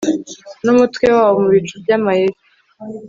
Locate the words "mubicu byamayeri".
1.43-2.37